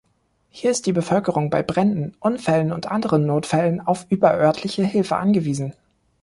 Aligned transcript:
Hier 0.49 0.71
ist 0.71 0.87
die 0.87 0.93
Bevölkerung 0.93 1.51
bei 1.51 1.61
Bränden, 1.61 2.15
Unfällen 2.19 2.71
und 2.71 2.89
anderen 2.89 3.27
Notfällen 3.27 3.79
auf 3.79 4.07
überörtliche 4.09 4.83
Hilfe 4.83 5.17
angewiesen. 5.17 5.73